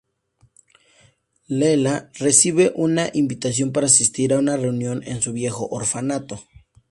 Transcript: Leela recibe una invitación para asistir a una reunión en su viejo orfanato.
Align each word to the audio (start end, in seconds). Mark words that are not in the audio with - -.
Leela 1.47 2.09
recibe 2.15 2.71
una 2.75 3.11
invitación 3.13 3.71
para 3.71 3.85
asistir 3.85 4.33
a 4.33 4.39
una 4.39 4.57
reunión 4.57 5.03
en 5.05 5.21
su 5.21 5.31
viejo 5.31 5.67
orfanato. 5.67 6.39